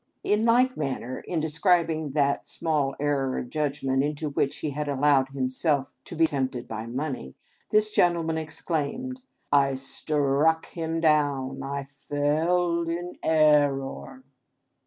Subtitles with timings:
[0.23, 5.29] In like manner, in describing that small error of judgment into which he had allowed
[5.29, 7.35] himself to be tempted by money,
[7.69, 14.23] this gentleman exclaimed, "I ster ruck him down, and fel ed in er orror!"